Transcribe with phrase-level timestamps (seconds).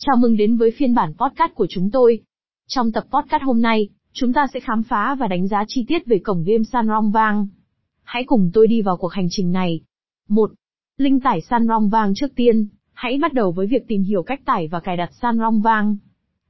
[0.00, 2.20] Chào mừng đến với phiên bản podcast của chúng tôi.
[2.66, 6.06] Trong tập podcast hôm nay, chúng ta sẽ khám phá và đánh giá chi tiết
[6.06, 7.46] về cổng game San Rong Vang.
[8.02, 9.80] Hãy cùng tôi đi vào cuộc hành trình này.
[10.28, 10.50] 1.
[10.96, 14.40] Linh tải San Rong Vang trước tiên, hãy bắt đầu với việc tìm hiểu cách
[14.44, 15.96] tải và cài đặt San Rong Vang.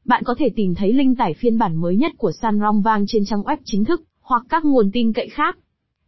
[0.05, 3.05] Bạn có thể tìm thấy linh tải phiên bản mới nhất của San Rong Vang
[3.09, 5.59] trên trang web chính thức, hoặc các nguồn tin cậy khác.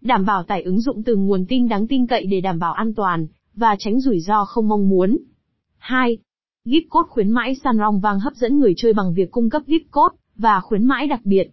[0.01, 2.95] Đảm bảo tải ứng dụng từ nguồn tin đáng tin cậy để đảm bảo an
[2.95, 5.19] toàn, và tránh rủi ro không mong muốn.
[5.79, 6.19] 2.
[6.65, 9.63] Gift code khuyến mãi San Rong Vang hấp dẫn người chơi bằng việc cung cấp
[9.67, 11.51] gift code và khuyến mãi đặc biệt.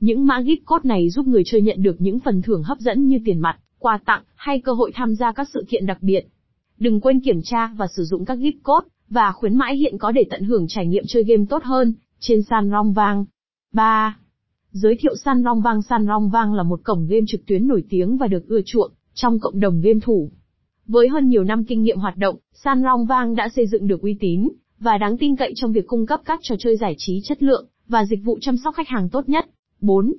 [0.00, 3.08] Những mã gift code này giúp người chơi nhận được những phần thưởng hấp dẫn
[3.08, 6.28] như tiền mặt, quà tặng hay cơ hội tham gia các sự kiện đặc biệt.
[6.78, 10.12] Đừng quên kiểm tra và sử dụng các gift code và khuyến mãi hiện có
[10.12, 13.24] để tận hưởng trải nghiệm chơi game tốt hơn trên San Rong Vang.
[13.72, 14.18] 3.
[14.70, 17.84] Giới thiệu San Rong Vang San Rong Vang là một cổng game trực tuyến nổi
[17.88, 20.30] tiếng và được ưa chuộng trong cộng đồng game thủ.
[20.88, 24.02] Với hơn nhiều năm kinh nghiệm hoạt động, San Long Vang đã xây dựng được
[24.02, 24.48] uy tín
[24.80, 27.66] và đáng tin cậy trong việc cung cấp các trò chơi giải trí chất lượng
[27.88, 29.46] và dịch vụ chăm sóc khách hàng tốt nhất.
[29.80, 30.14] 4.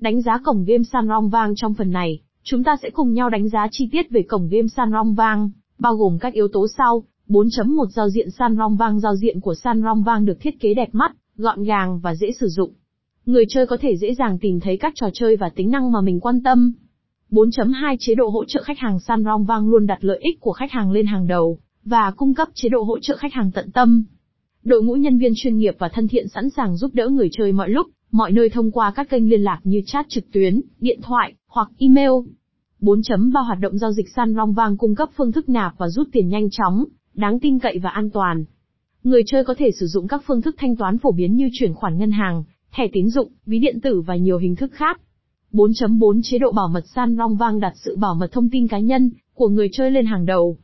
[0.00, 3.30] Đánh giá cổng game San Long Vang trong phần này, chúng ta sẽ cùng nhau
[3.30, 6.66] đánh giá chi tiết về cổng game San Long Vang, bao gồm các yếu tố
[6.78, 7.04] sau.
[7.28, 10.74] 4.1 Giao diện San Long Vang Giao diện của San Long Vang được thiết kế
[10.74, 12.72] đẹp mắt, gọn gàng và dễ sử dụng.
[13.26, 16.00] Người chơi có thể dễ dàng tìm thấy các trò chơi và tính năng mà
[16.00, 16.72] mình quan tâm.
[17.30, 20.52] 4.2 Chế độ hỗ trợ khách hàng San Rong Vang luôn đặt lợi ích của
[20.52, 23.70] khách hàng lên hàng đầu, và cung cấp chế độ hỗ trợ khách hàng tận
[23.70, 24.04] tâm.
[24.64, 27.52] Đội ngũ nhân viên chuyên nghiệp và thân thiện sẵn sàng giúp đỡ người chơi
[27.52, 31.00] mọi lúc, mọi nơi thông qua các kênh liên lạc như chat trực tuyến, điện
[31.02, 32.10] thoại, hoặc email.
[32.80, 36.08] 4.3 Hoạt động giao dịch San Rong Vang cung cấp phương thức nạp và rút
[36.12, 38.44] tiền nhanh chóng, đáng tin cậy và an toàn.
[39.04, 41.74] Người chơi có thể sử dụng các phương thức thanh toán phổ biến như chuyển
[41.74, 45.00] khoản ngân hàng, thẻ tín dụng, ví điện tử và nhiều hình thức khác.
[45.54, 48.78] 4.4 Chế độ bảo mật San Rong Vang đặt sự bảo mật thông tin cá
[48.78, 50.56] nhân của người chơi lên hàng đầu.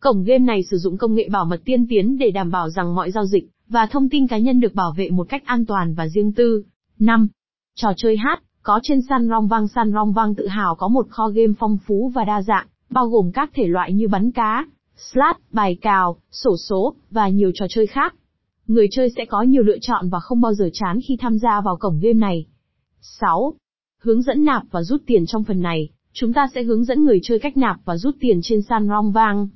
[0.00, 2.94] Cổng game này sử dụng công nghệ bảo mật tiên tiến để đảm bảo rằng
[2.94, 5.94] mọi giao dịch và thông tin cá nhân được bảo vệ một cách an toàn
[5.94, 6.64] và riêng tư.
[6.98, 7.28] 5.
[7.74, 11.06] Trò chơi hát có trên San Rong Vang San Rong Vang tự hào có một
[11.10, 14.66] kho game phong phú và đa dạng, bao gồm các thể loại như bắn cá,
[14.96, 18.14] slot, bài cào, sổ số, và nhiều trò chơi khác.
[18.66, 21.60] Người chơi sẽ có nhiều lựa chọn và không bao giờ chán khi tham gia
[21.60, 22.46] vào cổng game này.
[23.00, 23.54] 6.
[24.04, 27.20] Hướng dẫn nạp và rút tiền trong phần này, chúng ta sẽ hướng dẫn người
[27.22, 29.48] chơi cách nạp và rút tiền trên San Rong Vang.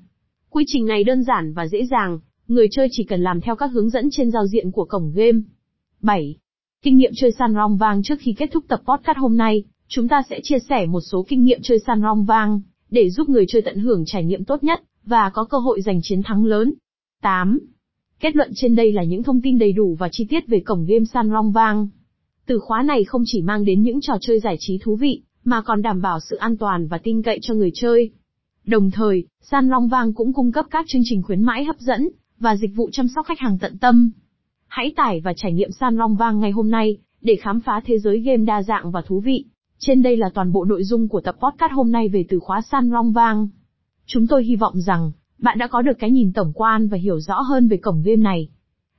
[0.50, 2.18] Quy trình này đơn giản và dễ dàng,
[2.48, 5.38] người chơi chỉ cần làm theo các hướng dẫn trên giao diện của cổng game.
[6.02, 6.36] 7.
[6.82, 10.08] Kinh nghiệm chơi San Rong Vang trước khi kết thúc tập podcast hôm nay, chúng
[10.08, 13.44] ta sẽ chia sẻ một số kinh nghiệm chơi San Rong Vang, để giúp người
[13.48, 16.74] chơi tận hưởng trải nghiệm tốt nhất, và có cơ hội giành chiến thắng lớn.
[17.22, 17.58] 8.
[18.20, 20.84] Kết luận trên đây là những thông tin đầy đủ và chi tiết về cổng
[20.84, 21.88] game San Rong Vang.
[22.46, 25.62] Từ khóa này không chỉ mang đến những trò chơi giải trí thú vị, mà
[25.62, 28.10] còn đảm bảo sự an toàn và tin cậy cho người chơi.
[28.66, 32.08] Đồng thời, San Long Vang cũng cung cấp các chương trình khuyến mãi hấp dẫn,
[32.38, 34.10] và dịch vụ chăm sóc khách hàng tận tâm.
[34.66, 37.98] Hãy tải và trải nghiệm San Long Vang ngày hôm nay, để khám phá thế
[37.98, 39.44] giới game đa dạng và thú vị.
[39.78, 42.60] Trên đây là toàn bộ nội dung của tập podcast hôm nay về từ khóa
[42.60, 43.48] San Long Vang.
[44.06, 47.20] Chúng tôi hy vọng rằng, bạn đã có được cái nhìn tổng quan và hiểu
[47.20, 48.48] rõ hơn về cổng game này.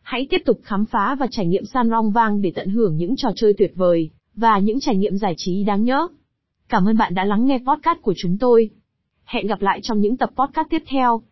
[0.08, 3.16] Hãy tiếp tục khám phá và trải nghiệm San Rong Vang để tận hưởng những
[3.16, 6.08] trò chơi tuyệt vời, và những trải nghiệm giải trí đáng nhớ.
[6.70, 8.70] Cảm ơn bạn đã lắng nghe podcast của chúng tôi.
[9.26, 11.22] Hẹn gặp lại trong những tập podcast tiếp theo.